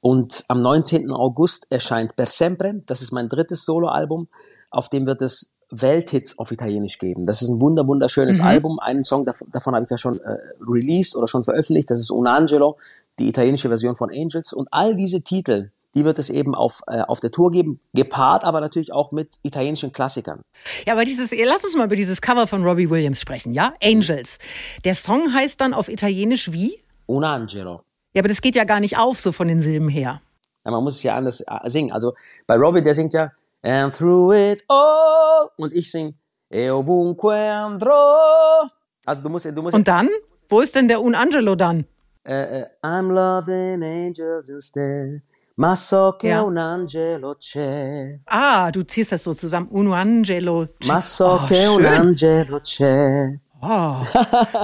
[0.00, 1.12] Und am 19.
[1.12, 4.28] August erscheint Per Sempre, das ist mein drittes Soloalbum,
[4.70, 7.24] auf dem wird es Welthits auf Italienisch geben.
[7.24, 8.46] Das ist ein wunder wunderschönes mhm.
[8.46, 8.78] Album.
[8.78, 11.90] Einen Song davon, davon habe ich ja schon äh, released oder schon veröffentlicht.
[11.90, 12.76] Das ist Un Angelo,
[13.18, 14.52] die italienische Version von Angels.
[14.52, 18.44] Und all diese Titel, die wird es eben auf, äh, auf der Tour geben, gepaart
[18.44, 20.42] aber natürlich auch mit italienischen Klassikern.
[20.86, 23.74] Ja, aber dieses, lass uns mal über dieses Cover von Robbie Williams sprechen, ja?
[23.82, 24.38] Angels.
[24.84, 26.80] Der Song heißt dann auf Italienisch wie?
[27.08, 27.82] Un Angelo.
[28.14, 30.20] Ja, aber das geht ja gar nicht auf, so von den Silben her.
[30.64, 31.92] Ja, man muss es ja anders äh, singen.
[31.92, 32.14] Also
[32.46, 33.32] bei Robbie, der singt ja
[33.64, 36.14] And through it all und ich sing
[36.50, 38.68] E ovunque andrò.
[39.06, 39.74] Also du musst, du musst.
[39.74, 40.08] Und dann?
[40.48, 41.86] Wo ist denn der Un Angelo dann?
[42.24, 45.22] Äh, äh, I'm loving angels instead.
[45.56, 46.42] Ma so che ja.
[46.42, 48.20] un angelo c'è.
[48.24, 49.68] Ah, du ziehst das so zusammen.
[49.70, 50.86] Un angelo c'è.
[50.86, 51.76] Ma so oh, che schön.
[51.76, 53.38] un angelo c'è.
[53.64, 54.02] Oh,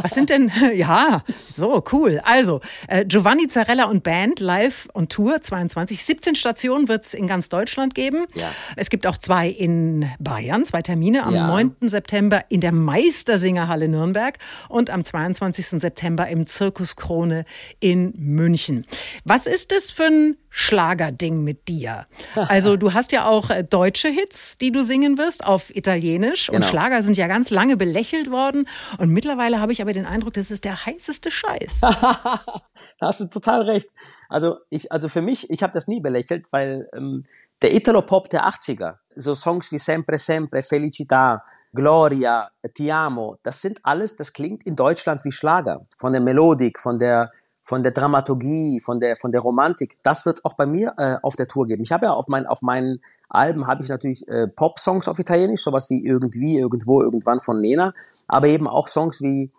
[0.03, 1.23] was sind denn, ja,
[1.57, 2.21] so cool.
[2.25, 6.05] Also, äh, Giovanni Zarella und Band live on Tour 22.
[6.05, 8.27] 17 Stationen wird es in ganz Deutschland geben.
[8.35, 8.51] Ja.
[8.75, 11.47] Es gibt auch zwei in Bayern, zwei Termine am ja.
[11.47, 11.77] 9.
[11.83, 14.37] September in der Meistersingerhalle Nürnberg
[14.69, 15.81] und am 22.
[15.81, 17.45] September im Zirkus Krone
[17.79, 18.85] in München.
[19.25, 22.07] Was ist das für ein Schlagerding mit dir.
[22.49, 26.59] Also du hast ja auch äh, deutsche Hits, die du singen wirst auf Italienisch genau.
[26.59, 28.67] und Schlager sind ja ganz lange belächelt worden
[28.99, 31.81] und mittlerweile habe ich aber den Eindruck, das ist der heißeste Scheiß.
[31.81, 32.63] da
[33.01, 33.89] hast du total recht.
[34.29, 37.27] Also ich, also für mich, ich habe das nie belächelt, weil ähm,
[37.63, 41.43] der Italo-Pop der 80er, so Songs wie Sempre Sempre, Felicità,
[41.75, 45.87] Gloria, Ti amo, das sind alles, das klingt in Deutschland wie Schlager.
[45.99, 47.31] Von der Melodik, von der
[47.69, 49.99] von der Dramaturgie, von der, von der Romantik.
[50.03, 51.83] Das wird es auch bei mir äh, auf der Tour geben.
[51.83, 55.63] Ich habe ja auf, mein, auf meinen Alben habe ich natürlich äh, Pop-Songs auf Italienisch,
[55.63, 57.95] sowas wie irgendwie, irgendwo, irgendwann von Nena,
[58.27, 59.51] aber eben auch Songs wie,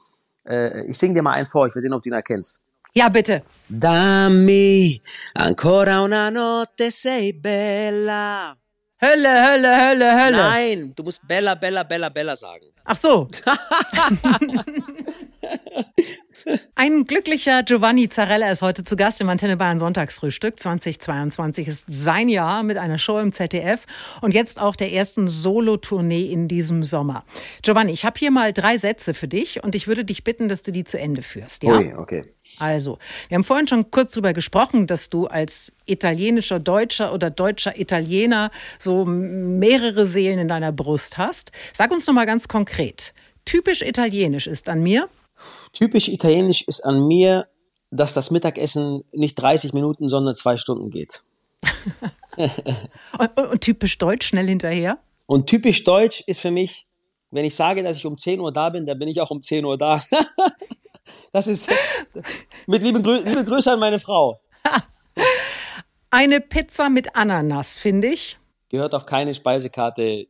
[0.47, 2.63] äh, ich sing dir mal einen vor, ich will sehen, ob du ihn erkennst.
[2.93, 3.43] Ja, bitte.
[3.69, 5.01] Dammi
[5.35, 8.57] ancora una notte sei bella.
[9.01, 10.37] Hölle, Hölle, Hölle, Hölle.
[10.37, 12.65] Nein, du musst Bella, Bella, Bella, Bella sagen.
[12.83, 13.29] Ach so.
[16.81, 20.57] Ein glücklicher Giovanni Zarella ist heute zu Gast im Antenne Bayern Sonntagsfrühstück.
[20.57, 23.85] 2022 ist sein Jahr mit einer Show im ZDF
[24.21, 27.25] und jetzt auch der ersten Solo-Tournee in diesem Sommer.
[27.63, 30.63] Giovanni, ich habe hier mal drei Sätze für dich und ich würde dich bitten, dass
[30.63, 31.63] du die zu Ende führst.
[31.63, 31.79] Ja?
[31.79, 32.23] Ui, okay.
[32.59, 37.77] Also, wir haben vorhin schon kurz darüber gesprochen, dass du als italienischer Deutscher oder deutscher
[37.77, 41.51] Italiener so mehrere Seelen in deiner Brust hast.
[41.73, 43.13] Sag uns noch mal ganz konkret.
[43.43, 45.09] Typisch italienisch ist an mir
[45.73, 47.47] Typisch italienisch ist an mir,
[47.91, 51.23] dass das Mittagessen nicht 30 Minuten, sondern zwei Stunden geht.
[53.17, 54.99] und, und, typisch deutsch, schnell hinterher?
[55.25, 56.87] Und typisch deutsch ist für mich,
[57.31, 59.41] wenn ich sage, dass ich um 10 Uhr da bin, dann bin ich auch um
[59.41, 60.01] 10 Uhr da.
[61.31, 61.69] das ist
[62.67, 64.39] mit lieben, Grü liebe Grüße an meine Frau.
[66.11, 68.37] Eine Pizza mit Ananas, finde ich.
[68.69, 70.27] Gehört auf keine Speisekarte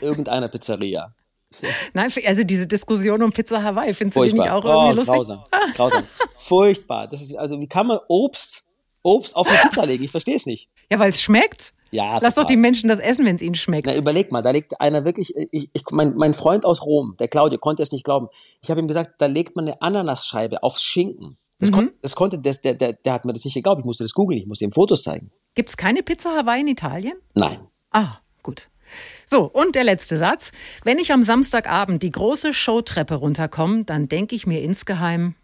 [0.00, 1.14] irgendeiner Pizzeria.
[1.94, 5.14] Nein, also diese Diskussion um Pizza Hawaii, findest du die nicht auch irgendwie oh, lustig?
[5.14, 6.04] Grausam, grausam.
[6.36, 7.08] Furchtbar.
[7.08, 8.64] Das ist, also wie kann man Obst,
[9.02, 10.04] Obst auf eine Pizza legen?
[10.04, 10.68] Ich verstehe es nicht.
[10.90, 11.72] Ja, weil es schmeckt.
[11.92, 12.44] Ja, Lass total.
[12.44, 13.86] doch die Menschen das essen, wenn es ihnen schmeckt.
[13.86, 17.26] Na, überleg mal, da legt einer wirklich, ich, ich, mein, mein Freund aus Rom, der
[17.26, 18.28] Claudio, konnte es nicht glauben.
[18.62, 21.36] Ich habe ihm gesagt, da legt man eine Ananasscheibe auf Schinken.
[21.58, 21.74] Das, mhm.
[21.74, 23.80] kon, das konnte, das, der, der, der hat mir das nicht geglaubt.
[23.80, 25.32] Ich musste das googeln, ich musste ihm Fotos zeigen.
[25.54, 27.14] Gibt es keine Pizza Hawaii in Italien?
[27.34, 27.66] Nein.
[27.90, 28.68] Ah, gut.
[29.32, 30.50] So, und der letzte Satz.
[30.82, 35.36] Wenn ich am Samstagabend die große Showtreppe runterkomme, dann denke ich mir insgeheim.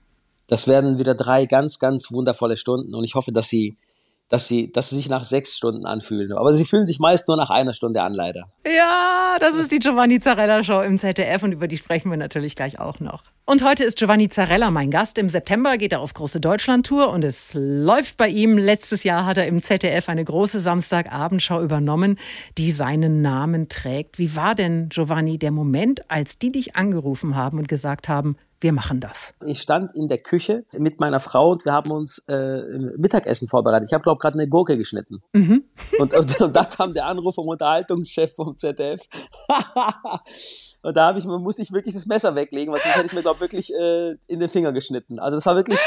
[0.48, 3.78] Das werden wieder drei ganz, ganz wundervolle Stunden und ich hoffe, dass sie
[4.28, 6.32] dass sie, dass sie sich nach sechs Stunden anfühlen.
[6.32, 8.50] Aber sie fühlen sich meist nur nach einer Stunde an, leider.
[8.66, 12.56] Ja, das ist die Giovanni Zarella Show im ZDF und über die sprechen wir natürlich
[12.56, 13.22] gleich auch noch.
[13.48, 15.18] Und heute ist Giovanni Zarella mein Gast.
[15.18, 18.58] Im September geht er auf große Deutschlandtour und es läuft bei ihm.
[18.58, 22.18] Letztes Jahr hat er im ZDF eine große Samstagabendshow übernommen,
[22.58, 24.18] die seinen Namen trägt.
[24.18, 28.72] Wie war denn, Giovanni, der Moment, als die dich angerufen haben und gesagt haben, wir
[28.72, 29.34] machen das.
[29.44, 32.62] Ich stand in der Küche mit meiner Frau und wir haben uns äh,
[32.96, 33.88] Mittagessen vorbereitet.
[33.88, 35.22] Ich habe, glaube gerade eine Gurke geschnitten.
[35.32, 35.64] Mhm.
[35.98, 39.02] Und, und, und, da kam der Anruf vom Unterhaltungschef vom ZDF.
[40.82, 43.12] und da habe ich, man musste ich wirklich das Messer weglegen, weil sonst hätte ich
[43.12, 45.18] mir, glaube wirklich äh, in den Finger geschnitten.
[45.18, 45.78] Also das war wirklich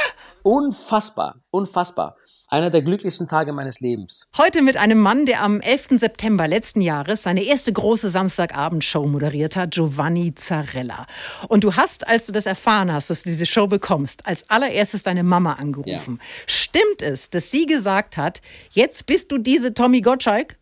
[0.44, 2.16] unfassbar, unfassbar.
[2.52, 4.28] Einer der glücklichsten Tage meines Lebens.
[4.36, 6.00] Heute mit einem Mann, der am 11.
[6.00, 11.06] September letzten Jahres seine erste große Samstagabendshow moderiert hat, Giovanni Zarella.
[11.48, 15.04] Und du hast, als du das erfahren hast, dass du diese Show bekommst, als allererstes
[15.04, 16.20] deine Mama angerufen.
[16.20, 16.28] Ja.
[16.48, 20.58] Stimmt es, dass sie gesagt hat, jetzt bist du diese Tommy Gottschalk?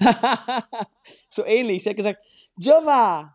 [1.28, 1.82] so ähnlich.
[1.82, 2.20] Sie hat gesagt,
[2.56, 3.34] Jova,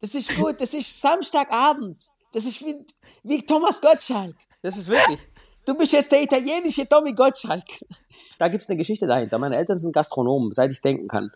[0.00, 2.02] das ist gut, das ist Samstagabend.
[2.32, 2.86] Das ist wie,
[3.22, 4.34] wie Thomas Gottschalk.
[4.62, 5.20] Das ist wirklich.
[5.64, 7.62] Du bist jetzt der italienische Tommy Gottschalk.
[8.36, 9.38] Da gibt's eine Geschichte dahinter.
[9.38, 11.30] Meine Eltern sind Gastronomen, seit ich denken kann.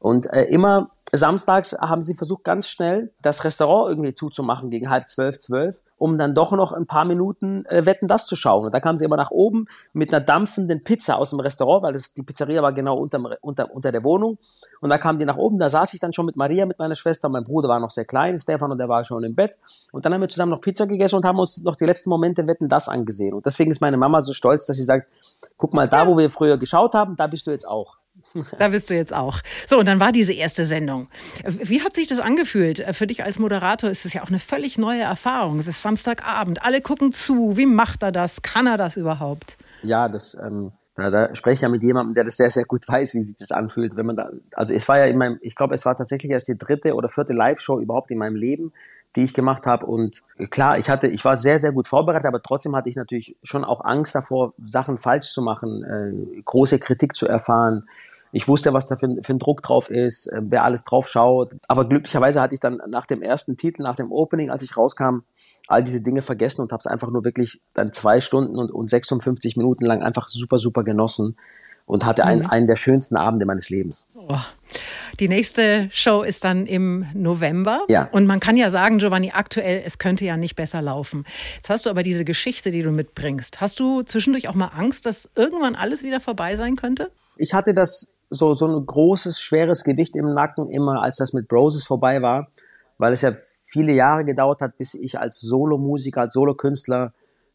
[0.00, 5.08] Und äh, immer samstags haben sie versucht, ganz schnell das Restaurant irgendwie zuzumachen gegen halb
[5.08, 8.66] zwölf, zwölf, um dann doch noch ein paar Minuten äh, Wetten das zu schauen.
[8.66, 11.92] Und da kamen sie immer nach oben mit einer dampfenden Pizza aus dem Restaurant, weil
[11.92, 14.38] das, die Pizzeria war genau unter, unter, unter der Wohnung.
[14.80, 16.94] Und da kamen die nach oben, da saß ich dann schon mit Maria, mit meiner
[16.94, 17.28] Schwester.
[17.28, 19.58] Mein Bruder war noch sehr klein, Stefan, und der war schon im Bett.
[19.92, 22.46] Und dann haben wir zusammen noch Pizza gegessen und haben uns noch die letzten Momente
[22.46, 23.34] Wetten das angesehen.
[23.34, 25.08] Und deswegen ist meine Mama so stolz, dass sie sagt,
[25.56, 27.99] guck mal, da wo wir früher geschaut haben, da bist du jetzt auch.
[28.58, 29.40] Da bist du jetzt auch.
[29.66, 31.08] So, und dann war diese erste Sendung.
[31.44, 32.84] Wie hat sich das angefühlt?
[32.92, 35.58] Für dich als Moderator ist es ja auch eine völlig neue Erfahrung.
[35.58, 37.56] Es ist Samstagabend, alle gucken zu.
[37.56, 38.42] Wie macht er das?
[38.42, 39.56] Kann er das überhaupt?
[39.82, 42.86] Ja, das, ähm, da, da spreche ich ja mit jemandem, der das sehr, sehr gut
[42.86, 45.54] weiß, wie sich das anfühlt, wenn man da, also es war ja in meinem, ich
[45.54, 48.72] glaube, es war tatsächlich erst die dritte oder vierte Live-Show überhaupt in meinem Leben,
[49.16, 49.86] die ich gemacht habe.
[49.86, 53.36] Und klar, ich hatte, ich war sehr, sehr gut vorbereitet, aber trotzdem hatte ich natürlich
[53.42, 57.88] schon auch Angst davor, Sachen falsch zu machen, äh, große Kritik zu erfahren.
[58.32, 61.56] Ich wusste, was da für, für ein Druck drauf ist, äh, wer alles drauf schaut.
[61.68, 65.20] Aber glücklicherweise hatte ich dann nach dem ersten Titel, nach dem Opening, als ich rauskam,
[65.68, 68.88] all diese Dinge vergessen und habe es einfach nur wirklich dann zwei Stunden und, und
[68.88, 71.36] 56 Minuten lang einfach super, super genossen
[71.86, 72.50] und hatte einen, mhm.
[72.50, 74.08] einen der schönsten Abende meines Lebens.
[74.14, 74.38] Oh.
[75.18, 77.84] Die nächste Show ist dann im November.
[77.88, 78.08] Ja.
[78.12, 81.24] Und man kann ja sagen, Giovanni, aktuell, es könnte ja nicht besser laufen.
[81.56, 83.60] Jetzt hast du aber diese Geschichte, die du mitbringst.
[83.60, 87.10] Hast du zwischendurch auch mal Angst, dass irgendwann alles wieder vorbei sein könnte?
[87.36, 91.48] Ich hatte das so, so ein großes, schweres Gewicht im Nacken immer, als das mit
[91.48, 92.48] Broses vorbei war,
[92.98, 93.32] weil es ja
[93.66, 97.12] viele Jahre gedauert hat, bis ich als Solomusiker, als Solokünstler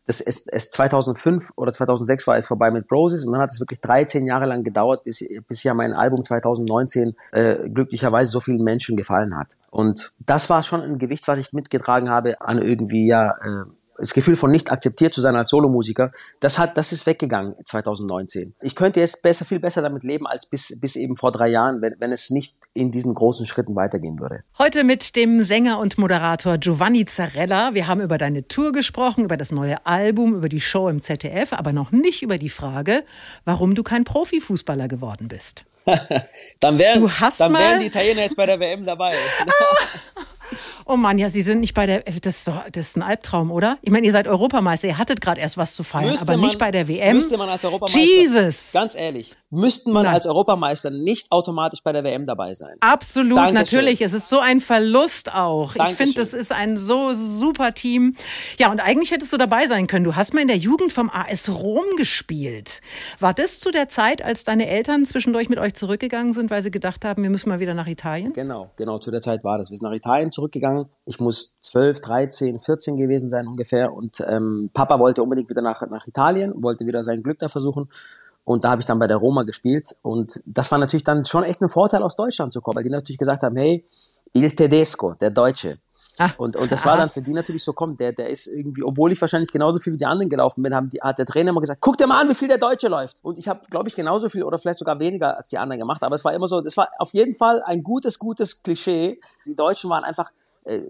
[0.08, 3.60] das ist, es 2005 oder 2006 war es vorbei mit Broses und dann hat es
[3.60, 8.64] wirklich 13 Jahre lang gedauert, bis, bis ja mein Album 2019 äh, glücklicherweise so vielen
[8.64, 9.54] Menschen gefallen hat.
[9.72, 13.66] Und das war schon ein Gewicht, was ich mitgetragen habe an irgendwie ja äh,
[13.98, 18.56] das Gefühl von nicht akzeptiert zu sein als Solomusiker, das hat, das ist weggegangen 2019.
[18.62, 21.82] Ich könnte jetzt besser, viel besser damit leben als bis, bis eben vor drei Jahren,
[21.82, 24.44] wenn, wenn es nicht in diesen großen Schritten weitergehen würde.
[24.58, 27.74] Heute mit dem Sänger und Moderator Giovanni Zarella.
[27.74, 31.54] Wir haben über deine Tour gesprochen, über das neue Album, über die Show im ZDF,
[31.54, 33.04] aber noch nicht über die Frage,
[33.46, 35.66] warum du kein Profifußballer geworden bist.
[36.60, 39.16] dann wären, dann wären die Italiener jetzt bei der WM dabei.
[40.86, 42.02] Oh Mann, ja, Sie sind nicht bei der.
[42.22, 43.78] Das ist, doch, das ist ein Albtraum, oder?
[43.82, 46.48] Ich meine, ihr seid Europameister, ihr hattet gerade erst was zu feiern, müsste aber man,
[46.48, 47.16] nicht bei der WM.
[47.16, 48.00] Müsste man als Europameister.
[48.00, 48.72] Jesus!
[48.74, 50.16] Ganz ehrlich, müssten man Nein.
[50.16, 52.76] als Europameister nicht automatisch bei der WM dabei sein.
[52.82, 53.56] Absolut, Dankeschön.
[53.56, 54.02] natürlich.
[54.02, 55.74] Es ist so ein Verlust auch.
[55.74, 55.92] Dankeschön.
[55.92, 58.16] Ich finde, das ist ein so super Team.
[58.58, 60.06] Ja, und eigentlich hättest du dabei sein können.
[60.06, 62.82] Du hast mal in der Jugend vom AS Rom gespielt.
[63.20, 66.72] War das zu der Zeit, als deine Eltern zwischendurch mit euch zurückgegangen sind, weil sie
[66.72, 68.34] gedacht haben, wir müssen mal wieder nach Italien?
[68.34, 69.70] Genau, genau, zu der Zeit war das.
[69.70, 70.88] Wir sind nach Italien zurückgegangen.
[71.06, 73.94] Ich muss 12, 13, 14 gewesen sein ungefähr.
[73.94, 77.90] Und ähm, Papa wollte unbedingt wieder nach, nach Italien, wollte wieder sein Glück da versuchen.
[78.44, 79.96] Und da habe ich dann bei der Roma gespielt.
[80.02, 82.92] Und das war natürlich dann schon echt ein Vorteil, aus Deutschland zu kommen, weil die
[82.92, 83.84] natürlich gesagt haben, hey,
[84.34, 85.80] il Tedesco, der Deutsche.
[86.18, 88.84] Ah, und, und das war dann für die natürlich so, komm, der, der ist irgendwie,
[88.84, 91.50] obwohl ich wahrscheinlich genauso viel wie die anderen gelaufen bin, haben die, hat der Trainer
[91.50, 93.18] immer gesagt, guck dir mal an, wie viel der Deutsche läuft.
[93.24, 96.04] Und ich habe, glaube ich, genauso viel oder vielleicht sogar weniger als die anderen gemacht.
[96.04, 99.20] Aber es war immer so, das war auf jeden Fall ein gutes, gutes Klischee.
[99.46, 100.32] Die Deutschen waren einfach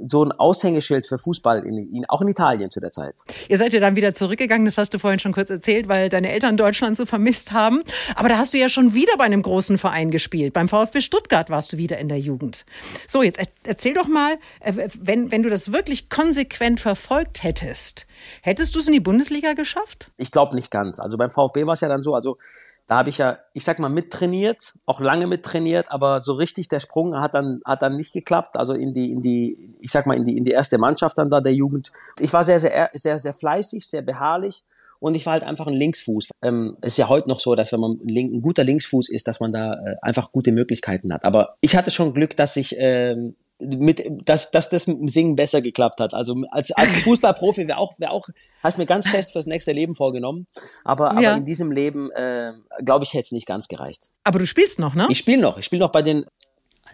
[0.07, 3.15] so ein Aushängeschild für Fußball, in, in, auch in Italien zu der Zeit.
[3.49, 6.31] Ihr seid ja dann wieder zurückgegangen, das hast du vorhin schon kurz erzählt, weil deine
[6.31, 7.83] Eltern Deutschland so vermisst haben.
[8.15, 10.53] Aber da hast du ja schon wieder bei einem großen Verein gespielt.
[10.53, 12.65] Beim VfB Stuttgart warst du wieder in der Jugend.
[13.07, 18.07] So, jetzt erzähl doch mal, äh, wenn, wenn du das wirklich konsequent verfolgt hättest,
[18.41, 20.11] hättest du es in die Bundesliga geschafft?
[20.17, 20.99] Ich glaube nicht ganz.
[20.99, 22.37] Also beim VfB war es ja dann so, also
[22.87, 26.79] da habe ich ja, ich sag mal, mittrainiert, auch lange mittrainiert, aber so richtig der
[26.79, 28.57] Sprung hat dann, hat dann nicht geklappt.
[28.57, 31.29] Also in die, in die, ich sag mal, in die, in die erste Mannschaft dann
[31.29, 31.91] da der Jugend.
[32.19, 34.63] Ich war sehr, sehr, sehr, sehr fleißig, sehr beharrlich.
[34.99, 36.29] Und ich war halt einfach ein Linksfuß.
[36.41, 39.51] Ähm, ist ja heute noch so, dass wenn man ein guter Linksfuß ist, dass man
[39.51, 41.25] da äh, einfach gute Möglichkeiten hat.
[41.25, 45.35] Aber ich hatte schon Glück, dass ich ähm, mit, dass, dass das mit dem Singen
[45.35, 46.13] besser geklappt hat.
[46.13, 48.27] Also als, als Fußballprofi wäre auch, wäre auch,
[48.63, 50.47] habe ich mir ganz fest fürs nächste Leben vorgenommen.
[50.83, 51.35] Aber, aber ja.
[51.35, 54.09] in diesem Leben, äh, glaube ich, hätte es nicht ganz gereicht.
[54.23, 55.07] Aber du spielst noch, ne?
[55.09, 55.57] Ich spiele noch.
[55.57, 56.25] Ich spiele noch bei den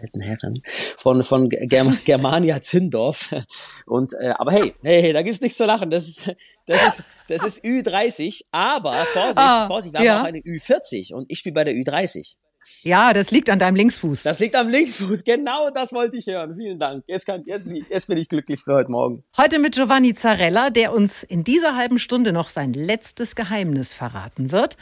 [0.00, 0.62] alten Herren
[0.96, 3.34] von, von Germ Germania Zündorf.
[3.86, 5.90] Und, äh, aber hey, hey, da gibt's nichts zu lachen.
[5.90, 6.34] Das ist,
[6.66, 8.42] das ist, das ist Ü30.
[8.50, 10.14] Aber Vorsicht, ah, Vorsicht, wir ja.
[10.14, 12.36] haben auch eine Ü40 und ich spiele bei der Ü30.
[12.82, 14.22] Ja, das liegt an deinem Linksfuß.
[14.22, 15.24] Das liegt am Linksfuß.
[15.24, 16.54] Genau das wollte ich hören.
[16.54, 17.04] Vielen Dank.
[17.06, 19.22] Jetzt, kann, jetzt, jetzt bin ich glücklich für heute Morgen.
[19.36, 24.52] Heute mit Giovanni Zarella, der uns in dieser halben Stunde noch sein letztes Geheimnis verraten
[24.52, 24.76] wird.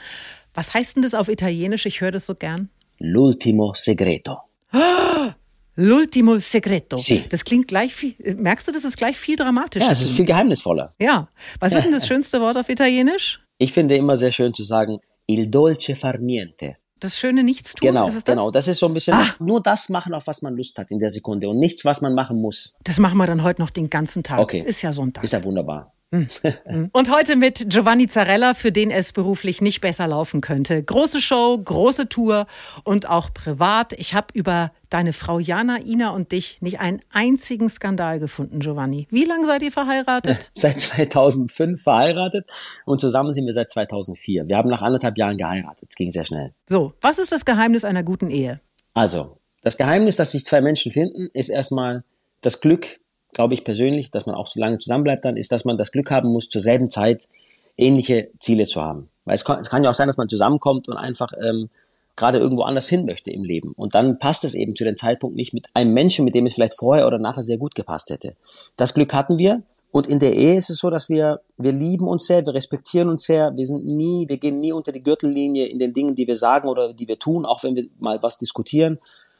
[0.54, 1.86] Was heißt denn das auf Italienisch?
[1.86, 2.68] Ich höre das so gern.
[3.00, 4.38] L'ultimo segreto.
[5.76, 6.96] L'ultimo segreto.
[6.96, 7.24] Sì.
[7.28, 8.14] Das klingt gleich viel.
[8.36, 9.86] Merkst du, das ist gleich viel dramatischer?
[9.86, 10.92] Ja, es ist viel geheimnisvoller.
[11.00, 11.28] Ja.
[11.58, 13.40] Was ist denn das schönste Wort auf Italienisch?
[13.58, 16.76] Ich finde immer sehr schön zu sagen, il dolce far niente.
[17.00, 17.88] Das schöne Nichtstun?
[17.88, 18.24] Genau, das?
[18.24, 18.50] genau.
[18.50, 19.34] Das ist so ein bisschen ah.
[19.38, 22.14] nur das machen, auf was man Lust hat in der Sekunde und nichts, was man
[22.14, 22.76] machen muss.
[22.84, 24.38] Das machen wir dann heute noch den ganzen Tag.
[24.38, 24.62] Okay.
[24.66, 25.24] Ist ja Sonntag.
[25.24, 25.92] Ist ja wunderbar.
[26.64, 26.90] Hm.
[26.92, 30.82] Und heute mit Giovanni Zarella, für den es beruflich nicht besser laufen könnte.
[30.82, 32.46] Große Show, große Tour
[32.84, 33.92] und auch privat.
[33.92, 39.06] Ich habe über deine Frau Jana, Ina und dich nicht einen einzigen Skandal gefunden, Giovanni.
[39.10, 40.50] Wie lange seid ihr verheiratet?
[40.52, 42.46] Seit 2005 verheiratet
[42.84, 44.48] und zusammen sind wir seit 2004.
[44.48, 45.88] Wir haben nach anderthalb Jahren geheiratet.
[45.90, 46.52] Es ging sehr schnell.
[46.68, 48.60] So, was ist das Geheimnis einer guten Ehe?
[48.94, 52.04] Also, das Geheimnis, dass sich zwei Menschen finden, ist erstmal
[52.40, 52.99] das Glück,
[53.32, 56.10] glaube ich persönlich, dass man auch so lange zusammenbleibt dann, ist, dass man das Glück
[56.10, 57.28] haben muss, zur selben Zeit
[57.76, 59.08] ähnliche Ziele zu haben.
[59.24, 61.70] Weil es kann, es kann ja auch sein, dass man zusammenkommt und einfach ähm,
[62.16, 63.72] gerade irgendwo anders hin möchte im Leben.
[63.76, 66.54] Und dann passt es eben zu dem Zeitpunkt nicht mit einem Menschen, mit dem es
[66.54, 68.36] vielleicht vorher oder nachher sehr gut gepasst hätte.
[68.76, 69.62] Das Glück hatten wir.
[69.92, 73.08] Und in der Ehe ist es so, dass wir, wir lieben uns sehr, wir respektieren
[73.08, 76.28] uns sehr, wir sind nie, wir gehen nie unter die Gürtellinie in den Dingen, die
[76.28, 78.98] wir sagen oder die wir tun, auch wenn wir mal was diskutieren.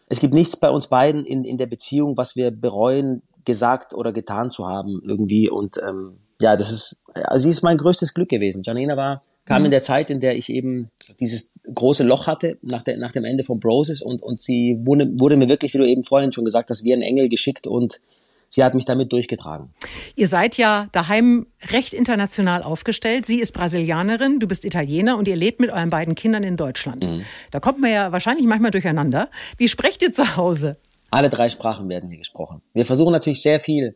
[0.09, 4.13] Es gibt nichts bei uns beiden in, in der Beziehung, was wir bereuen, gesagt oder
[4.13, 5.49] getan zu haben irgendwie.
[5.51, 8.63] Und ähm, ja, das ist, also sie ist mein größtes Glück gewesen.
[8.65, 9.67] Janina war, kam mhm.
[9.67, 13.25] in der Zeit, in der ich eben dieses große Loch hatte nach, der, nach dem
[13.25, 16.45] Ende von Broses und, und sie wurde, wurde mir wirklich, wie du eben vorhin schon
[16.45, 18.01] gesagt hast, wie ein Engel geschickt und
[18.49, 19.71] sie hat mich damit durchgetragen.
[20.17, 23.25] Ihr seid ja daheim recht international aufgestellt.
[23.25, 27.05] Sie ist Brasilianerin, du bist Italiener und ihr lebt mit euren beiden Kindern in Deutschland.
[27.05, 27.25] Mhm.
[27.51, 29.31] Da kommt man ja wahrscheinlich manchmal durcheinander.
[29.57, 30.77] Wie sprecht ihr zu Hause?
[31.11, 32.63] Alle drei Sprachen werden hier gesprochen.
[32.73, 33.95] Wir versuchen natürlich sehr viel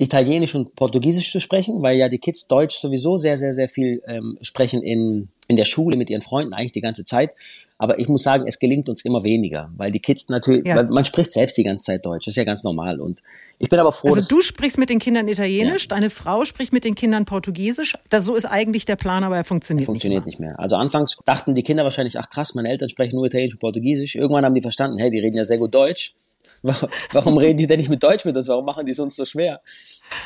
[0.00, 4.00] Italienisch und Portugiesisch zu sprechen, weil ja die Kids Deutsch sowieso sehr, sehr, sehr viel
[4.06, 7.32] ähm, sprechen in, in der Schule mit ihren Freunden eigentlich die ganze Zeit.
[7.78, 10.80] Aber ich muss sagen, es gelingt uns immer weniger, weil die Kids natürlich, ja.
[10.84, 13.00] man spricht selbst die ganze Zeit Deutsch, das ist ja ganz normal.
[13.00, 13.22] Und
[13.58, 14.14] ich bin aber froh.
[14.14, 15.96] Also du sprichst mit den Kindern Italienisch, ja.
[15.96, 17.98] deine Frau spricht mit den Kindern Portugiesisch.
[18.08, 20.50] Das, so ist eigentlich der Plan, aber er funktioniert, er funktioniert nicht, mehr.
[20.50, 20.64] nicht mehr.
[20.64, 24.14] Also anfangs dachten die Kinder wahrscheinlich, ach krass, meine Eltern sprechen nur Italienisch und Portugiesisch.
[24.14, 26.14] Irgendwann haben die verstanden, hey, die reden ja sehr gut Deutsch.
[27.12, 28.48] Warum reden die denn nicht mit Deutsch mit uns?
[28.48, 29.60] Warum machen die es uns so schwer?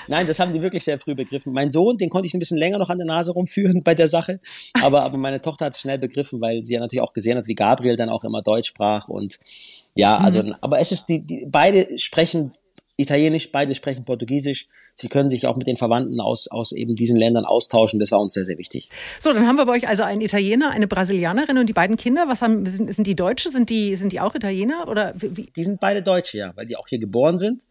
[0.08, 1.52] Nein, das haben die wirklich sehr früh begriffen.
[1.52, 4.08] Mein Sohn, den konnte ich ein bisschen länger noch an der Nase rumführen bei der
[4.08, 4.40] Sache.
[4.80, 7.46] Aber, aber meine Tochter hat es schnell begriffen, weil sie ja natürlich auch gesehen hat,
[7.46, 9.08] wie Gabriel dann auch immer Deutsch sprach.
[9.08, 9.38] Und
[9.94, 10.54] ja, also, mhm.
[10.60, 12.52] aber es ist die, die, beide sprechen
[12.96, 14.68] Italienisch, beide sprechen Portugiesisch.
[14.94, 17.98] Sie können sich auch mit den Verwandten aus, aus eben diesen Ländern austauschen.
[17.98, 18.90] Das war uns sehr, sehr wichtig.
[19.18, 22.24] So, dann haben wir bei euch also einen Italiener, eine Brasilianerin und die beiden Kinder.
[22.28, 23.48] Was haben, sind, sind die Deutsche?
[23.48, 24.88] Sind die, sind die auch Italiener?
[24.88, 25.50] Oder wie?
[25.56, 27.62] Die sind beide Deutsche, ja, weil die auch hier geboren sind.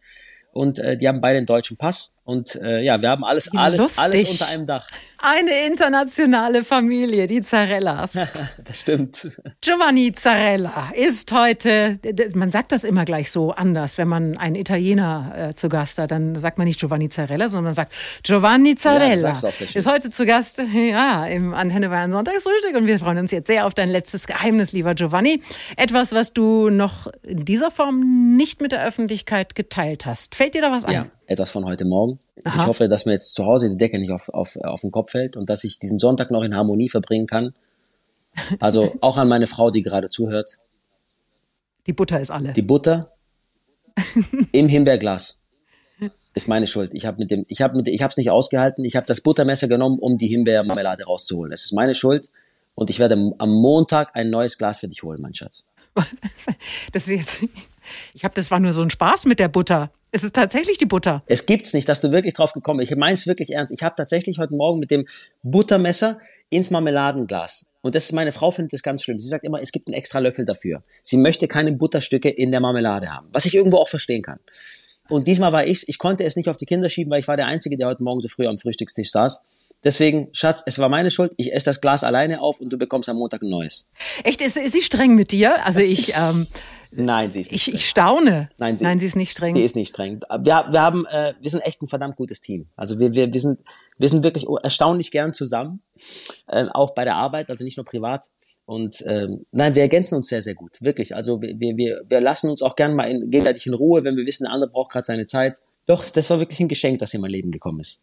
[0.52, 2.14] Und äh, die haben beide einen deutschen Pass.
[2.24, 4.88] Und äh, ja, wir haben alles, alles, alles unter einem Dach.
[5.18, 8.12] Eine internationale Familie, die Zarellas.
[8.64, 9.28] das stimmt.
[9.60, 11.98] Giovanni Zarella ist heute,
[12.34, 16.12] man sagt das immer gleich so anders, wenn man einen Italiener äh, zu Gast hat,
[16.12, 19.32] dann sagt man nicht Giovanni Zarella, sondern man sagt Giovanni Zarella.
[19.32, 23.48] Ja, ist heute zu Gast ja, im Antenne Bayern Sonntagsfrühstück und wir freuen uns jetzt
[23.48, 25.42] sehr auf dein letztes Geheimnis, lieber Giovanni.
[25.76, 30.36] Etwas, was du noch in dieser Form nicht mit der Öffentlichkeit geteilt hast.
[30.36, 30.92] Fällt dir da was ein?
[30.92, 32.18] Ja, etwas von heute Morgen.
[32.44, 32.62] Aha.
[32.62, 35.10] Ich hoffe, dass mir jetzt zu Hause die Decke nicht auf, auf, auf den Kopf
[35.10, 37.54] fällt und dass ich diesen Sonntag noch in Harmonie verbringen kann.
[38.60, 40.58] Also auch an meine Frau, die gerade zuhört.
[41.86, 42.52] Die Butter ist alle.
[42.52, 43.12] Die Butter
[44.52, 45.40] im Himbeerglas
[46.34, 46.92] ist meine Schuld.
[46.94, 48.84] Ich habe mit dem, ich habe mit, ich habe es nicht ausgehalten.
[48.84, 51.52] Ich habe das Buttermesser genommen, um die Himbeermarmelade rauszuholen.
[51.52, 52.30] Es ist meine Schuld
[52.74, 55.68] und ich werde am Montag ein neues Glas für dich holen, mein Schatz.
[56.92, 57.44] Das ist jetzt,
[58.14, 59.90] ich habe, das war nur so ein Spaß mit der Butter.
[60.14, 61.22] Es ist tatsächlich die Butter.
[61.24, 62.92] Es gibt's nicht, dass du wirklich drauf gekommen bist.
[62.92, 63.72] Ich meine es wirklich ernst.
[63.72, 65.06] Ich habe tatsächlich heute Morgen mit dem
[65.42, 66.20] Buttermesser
[66.50, 67.70] ins Marmeladenglas.
[67.80, 69.18] Und das ist meine Frau findet das ganz schlimm.
[69.18, 70.82] Sie sagt immer, es gibt einen extra Löffel dafür.
[71.02, 74.38] Sie möchte keine Butterstücke in der Marmelade haben, was ich irgendwo auch verstehen kann.
[75.08, 75.82] Und diesmal war ich's.
[75.88, 78.02] Ich konnte es nicht auf die Kinder schieben, weil ich war der Einzige, der heute
[78.02, 79.42] Morgen so früh am Frühstückstisch saß.
[79.82, 81.32] Deswegen, Schatz, es war meine Schuld.
[81.38, 83.90] Ich esse das Glas alleine auf und du bekommst am Montag ein neues.
[84.24, 84.42] Echt?
[84.42, 85.64] Ist, ist sie streng mit dir?
[85.64, 86.12] Also ich.
[86.22, 86.46] Ähm
[86.94, 87.68] Nein, sie ist nicht.
[87.68, 88.50] Ich, ich staune.
[88.58, 89.54] Nein sie, Nein, sie ist nicht streng.
[89.54, 90.20] Sie ist nicht streng.
[90.40, 92.66] Wir, wir haben, äh, wir sind echt ein verdammt gutes Team.
[92.76, 93.60] Also wir, wir, wir sind,
[93.98, 95.80] wir sind wirklich erstaunlich gern zusammen,
[96.46, 98.26] äh, auch bei der Arbeit, also nicht nur privat.
[98.66, 101.16] Und ähm, nein, wir ergänzen uns sehr, sehr gut, wirklich.
[101.16, 104.26] Also wir, wir, wir lassen uns auch gern mal in, gegenseitig in Ruhe, wenn wir
[104.26, 105.58] wissen, der andere braucht gerade seine Zeit.
[105.86, 108.02] Doch, das war wirklich ein Geschenk, dass sie in mein Leben gekommen ist.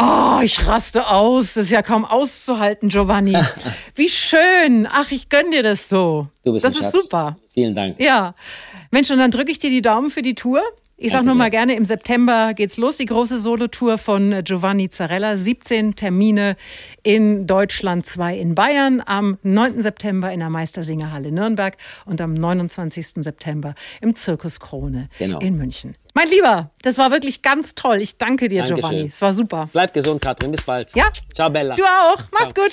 [0.00, 1.54] Oh, ich raste aus.
[1.54, 3.36] Das ist ja kaum auszuhalten, Giovanni.
[3.96, 4.86] Wie schön.
[4.90, 6.28] Ach, ich gönn dir das so.
[6.44, 7.02] Du bist Das ist Schatz.
[7.02, 7.36] super.
[7.52, 7.98] Vielen Dank.
[7.98, 8.34] Ja.
[8.92, 10.62] Mensch, und dann drücke ich dir die Daumen für die Tour.
[11.00, 15.36] Ich sag nur mal gerne, im September geht's los, die große Solotour von Giovanni Zarella.
[15.36, 16.56] 17 Termine
[17.04, 19.80] in Deutschland, zwei in Bayern, am 9.
[19.80, 23.22] September in der Meistersingerhalle Nürnberg und am 29.
[23.22, 25.38] September im Zirkus Krone genau.
[25.38, 25.94] in München.
[26.14, 28.00] Mein Lieber, das war wirklich ganz toll.
[28.00, 28.90] Ich danke dir, Dankeschön.
[28.90, 29.08] Giovanni.
[29.08, 29.68] Es war super.
[29.72, 30.50] Bleib gesund, Katrin.
[30.50, 30.92] Bis bald.
[30.96, 31.12] Ja.
[31.32, 31.76] Ciao, Bella.
[31.76, 32.18] Du auch.
[32.32, 32.64] Mach's Ciao.
[32.64, 32.72] gut.